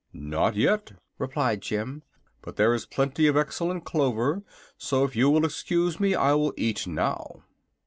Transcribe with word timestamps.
"Not 0.13 0.55
yet," 0.55 0.93
replied 1.19 1.61
Jim. 1.61 2.01
"But 2.41 2.57
here 2.57 2.73
is 2.73 2.87
plenty 2.87 3.27
of 3.27 3.37
excellent 3.37 3.85
clover, 3.85 4.41
so 4.75 5.03
if 5.03 5.15
you 5.15 5.29
will 5.29 5.45
excuse 5.45 5.99
me 5.99 6.15
I 6.15 6.33
will 6.33 6.55
eat 6.57 6.87
now." 6.87 7.43